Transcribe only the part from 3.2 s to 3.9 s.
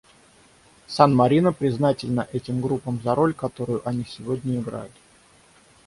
которую